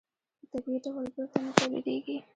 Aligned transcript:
په 0.39 0.45
طبیعي 0.63 0.79
ډول 0.83 1.05
بېرته 1.15 1.37
نه 1.43 1.51
تولیدېږي. 1.57 2.17